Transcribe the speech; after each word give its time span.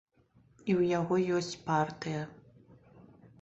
І 0.69 0.71
ў 0.79 0.81
яго 0.99 1.19
ёсць 1.41 1.59
партыя. 1.67 2.25